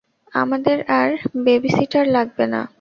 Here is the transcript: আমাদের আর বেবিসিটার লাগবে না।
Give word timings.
আমাদের 0.33 0.77
আর 0.91 1.09
বেবিসিটার 1.45 2.05
লাগবে 2.07 2.45
না। 2.47 2.61